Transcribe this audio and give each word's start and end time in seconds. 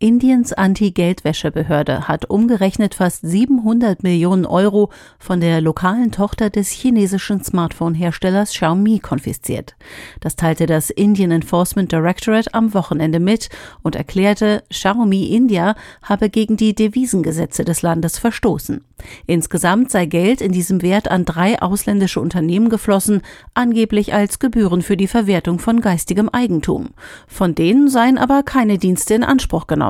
Indiens 0.00 0.52
Anti-Geldwäschebehörde 0.52 2.06
hat 2.06 2.30
umgerechnet 2.30 2.94
fast 2.94 3.26
700 3.26 4.04
Millionen 4.04 4.46
Euro 4.46 4.90
von 5.18 5.40
der 5.40 5.60
lokalen 5.60 6.12
Tochter 6.12 6.50
des 6.50 6.70
chinesischen 6.70 7.42
Smartphone-Herstellers 7.42 8.52
Xiaomi 8.52 9.00
konfisziert. 9.00 9.74
Das 10.20 10.36
teilte 10.36 10.66
das 10.66 10.90
Indian 10.90 11.32
Enforcement 11.32 11.90
Directorate 11.90 12.54
am 12.54 12.74
Wochenende 12.74 13.18
mit 13.18 13.48
und 13.82 13.96
erklärte, 13.96 14.62
Xiaomi 14.70 15.34
India 15.34 15.74
habe 16.00 16.30
gegen 16.30 16.56
die 16.56 16.76
Devisengesetze 16.76 17.64
des 17.64 17.82
Landes 17.82 18.18
verstoßen. 18.18 18.84
Insgesamt 19.26 19.90
sei 19.90 20.06
Geld 20.06 20.40
in 20.40 20.52
diesem 20.52 20.80
Wert 20.80 21.10
an 21.10 21.24
drei 21.24 21.60
ausländische 21.60 22.20
Unternehmen 22.20 22.68
geflossen, 22.68 23.22
angeblich 23.54 24.14
als 24.14 24.38
Gebühren 24.38 24.82
für 24.82 24.96
die 24.96 25.08
Verwertung 25.08 25.58
von 25.58 25.80
geistigem 25.80 26.28
Eigentum. 26.28 26.90
Von 27.26 27.56
denen 27.56 27.88
seien 27.88 28.16
aber 28.16 28.44
keine 28.44 28.78
Dienste 28.78 29.14
in 29.14 29.24
Anspruch 29.24 29.66
genommen. 29.66 29.87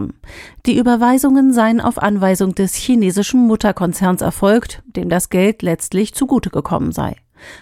Die 0.66 0.76
Überweisungen 0.76 1.52
seien 1.52 1.80
auf 1.80 1.98
Anweisung 1.98 2.54
des 2.54 2.74
chinesischen 2.74 3.46
Mutterkonzerns 3.46 4.20
erfolgt, 4.20 4.82
dem 4.86 5.08
das 5.08 5.30
Geld 5.30 5.62
letztlich 5.62 6.14
zugute 6.14 6.50
gekommen 6.50 6.92
sei. 6.92 7.16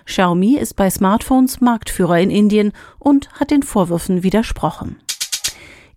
Xiaomi 0.07 0.57
ist 0.57 0.75
bei 0.75 0.89
Smartphones 0.91 1.61
Marktführer 1.61 2.19
in 2.19 2.31
Indien 2.31 2.73
und 2.99 3.31
hat 3.33 3.51
den 3.51 3.63
Vorwürfen 3.63 4.23
widersprochen. 4.23 4.97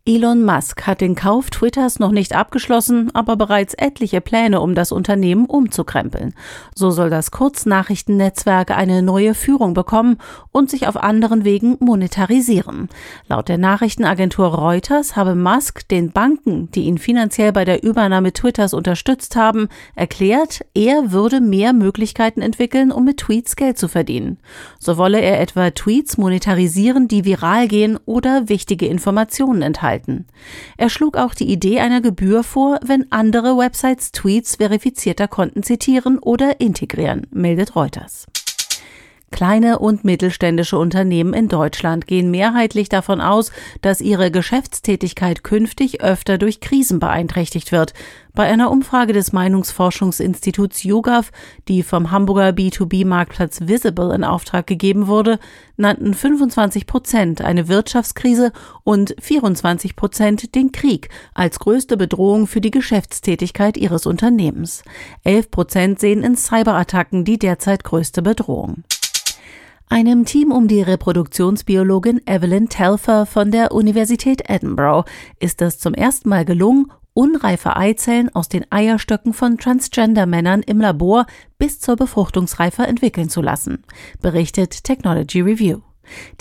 Elon 0.09 0.43
Musk 0.43 0.87
hat 0.87 1.01
den 1.01 1.13
Kauf 1.13 1.51
Twitters 1.51 1.99
noch 1.99 2.09
nicht 2.09 2.33
abgeschlossen, 2.35 3.11
aber 3.13 3.35
bereits 3.35 3.75
etliche 3.75 4.21
Pläne, 4.21 4.59
um 4.59 4.73
das 4.73 4.91
Unternehmen 4.91 5.45
umzukrempeln. 5.45 6.33
So 6.73 6.89
soll 6.89 7.11
das 7.11 7.29
Kurznachrichtennetzwerk 7.29 8.71
eine 8.71 9.03
neue 9.03 9.35
Führung 9.35 9.75
bekommen 9.75 10.17
und 10.51 10.71
sich 10.71 10.87
auf 10.87 10.97
anderen 10.97 11.45
Wegen 11.45 11.77
monetarisieren. 11.79 12.89
Laut 13.27 13.49
der 13.49 13.59
Nachrichtenagentur 13.59 14.47
Reuters 14.47 15.15
habe 15.15 15.35
Musk 15.35 15.87
den 15.89 16.11
Banken, 16.11 16.71
die 16.71 16.85
ihn 16.85 16.97
finanziell 16.97 17.51
bei 17.51 17.63
der 17.63 17.83
Übernahme 17.83 18.33
Twitters 18.33 18.73
unterstützt 18.73 19.35
haben, 19.35 19.67
erklärt, 19.93 20.65
er 20.73 21.11
würde 21.11 21.39
mehr 21.39 21.71
Möglichkeiten 21.71 22.41
entwickeln, 22.41 22.91
um 22.91 23.05
mit 23.05 23.17
Tweets 23.17 23.55
Geld 23.55 23.77
zu 23.77 23.87
verdienen. 23.87 24.39
So 24.79 24.97
wolle 24.97 25.21
er 25.21 25.39
etwa 25.39 25.69
Tweets 25.69 26.17
monetarisieren, 26.17 27.07
die 27.07 27.25
viral 27.25 27.67
gehen 27.67 27.99
oder 28.07 28.49
wichtige 28.49 28.87
Informationen 28.87 29.61
enthalten 29.61 29.98
halten. 29.99 30.25
Er 30.77 30.89
schlug 30.89 31.17
auch 31.17 31.33
die 31.33 31.51
Idee 31.51 31.79
einer 31.79 32.01
Gebühr 32.01 32.43
vor, 32.43 32.79
wenn 32.83 33.11
andere 33.11 33.57
Websites 33.57 34.11
Tweets 34.11 34.55
verifizierter 34.55 35.27
Konten 35.27 35.63
zitieren 35.63 36.19
oder 36.19 36.59
integrieren, 36.59 37.27
meldet 37.31 37.75
Reuters. 37.75 38.25
Kleine 39.31 39.79
und 39.79 40.03
mittelständische 40.03 40.77
Unternehmen 40.77 41.33
in 41.33 41.47
Deutschland 41.47 42.07
gehen 42.07 42.31
mehrheitlich 42.31 42.89
davon 42.89 43.21
aus, 43.21 43.51
dass 43.81 44.01
ihre 44.01 44.31
Geschäftstätigkeit 44.31 45.43
künftig 45.43 46.01
öfter 46.01 46.37
durch 46.37 46.59
Krisen 46.59 46.99
beeinträchtigt 46.99 47.71
wird. 47.71 47.93
Bei 48.33 48.45
einer 48.45 48.71
Umfrage 48.71 49.11
des 49.11 49.33
Meinungsforschungsinstituts 49.33 50.83
YouGov, 50.83 51.31
die 51.67 51.83
vom 51.83 52.11
Hamburger 52.11 52.49
B2B-Marktplatz 52.49 53.67
Visible 53.67 54.13
in 54.13 54.23
Auftrag 54.23 54.65
gegeben 54.65 55.07
wurde, 55.07 55.39
nannten 55.77 56.13
25 56.13 56.85
Prozent 56.85 57.41
eine 57.41 57.67
Wirtschaftskrise 57.67 58.51
und 58.83 59.15
24 59.19 59.95
Prozent 59.95 60.55
den 60.55 60.71
Krieg 60.71 61.09
als 61.33 61.59
größte 61.59 61.97
Bedrohung 61.97 62.47
für 62.47 62.61
die 62.61 62.71
Geschäftstätigkeit 62.71 63.77
ihres 63.77 64.05
Unternehmens. 64.05 64.83
11 65.23 65.51
Prozent 65.51 65.99
sehen 65.99 66.23
in 66.23 66.35
Cyberattacken 66.35 67.25
die 67.25 67.39
derzeit 67.39 67.83
größte 67.83 68.21
Bedrohung. 68.21 68.83
Einem 69.91 70.23
Team 70.23 70.51
um 70.51 70.67
die 70.67 70.83
Reproduktionsbiologin 70.83 72.21
Evelyn 72.27 72.69
Telfer 72.69 73.25
von 73.25 73.49
der 73.49 73.71
Universität 73.71 74.43
Edinburgh 74.47 75.09
ist 75.39 75.63
es 75.63 75.79
zum 75.79 75.95
ersten 75.95 76.29
Mal 76.29 76.45
gelungen, 76.45 76.91
unreife 77.15 77.75
Eizellen 77.75 78.29
aus 78.35 78.49
den 78.49 78.71
Eierstöcken 78.71 79.33
von 79.33 79.57
Transgender-Männern 79.57 80.61
im 80.61 80.79
Labor 80.79 81.25
bis 81.57 81.79
zur 81.79 81.95
Befruchtungsreife 81.95 82.83
entwickeln 82.83 83.29
zu 83.29 83.41
lassen, 83.41 83.83
berichtet 84.21 84.83
Technology 84.83 85.41
Review. 85.41 85.79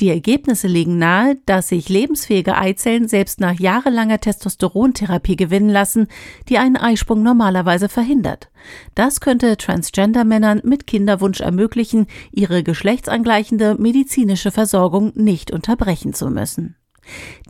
Die 0.00 0.08
Ergebnisse 0.08 0.66
legen 0.66 0.98
nahe, 0.98 1.36
dass 1.46 1.68
sich 1.68 1.88
lebensfähige 1.88 2.56
Eizellen 2.56 3.08
selbst 3.08 3.40
nach 3.40 3.58
jahrelanger 3.58 4.20
Testosterontherapie 4.20 5.36
gewinnen 5.36 5.70
lassen, 5.70 6.08
die 6.48 6.58
einen 6.58 6.76
Eisprung 6.76 7.22
normalerweise 7.22 7.88
verhindert. 7.88 8.50
Das 8.94 9.20
könnte 9.20 9.56
Transgender-Männern 9.56 10.62
mit 10.64 10.86
Kinderwunsch 10.86 11.40
ermöglichen, 11.40 12.06
ihre 12.32 12.62
geschlechtsangleichende 12.62 13.76
medizinische 13.78 14.50
Versorgung 14.50 15.12
nicht 15.14 15.50
unterbrechen 15.50 16.14
zu 16.14 16.30
müssen. 16.30 16.76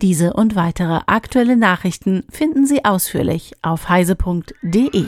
Diese 0.01 0.35
und 0.35 0.55
weitere 0.55 1.01
aktuelle 1.07 1.57
Nachrichten 1.57 2.25
finden 2.31 2.67
Sie 2.67 2.85
ausführlich 2.85 3.53
auf 3.63 3.89
heise.de. 3.89 5.07